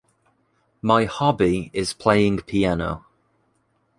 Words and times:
My 0.81 1.05
hobby 1.05 1.69
is 1.75 1.93
playing 1.93 2.39
piano. 2.39 3.05